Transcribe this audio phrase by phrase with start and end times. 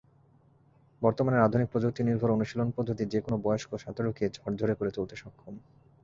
[1.01, 5.53] বর্তমানের আধুনিক প্রযুক্তিনির্ভর অনুশীলন পদ্ধতি যেকোনো বয়স্ক সাঁতারুকেই ঝরঝরে করে তুলতে সক্ষম।